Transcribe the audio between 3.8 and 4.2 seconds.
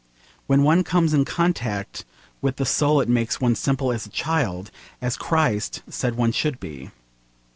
as a